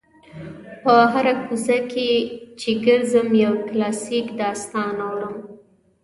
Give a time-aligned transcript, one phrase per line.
[0.83, 2.09] په هره کوڅه کې
[2.59, 5.35] چې ګرځم یو کلاسیک داستان اورم.